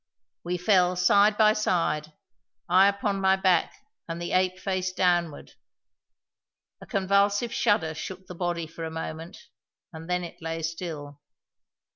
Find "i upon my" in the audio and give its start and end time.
2.67-3.35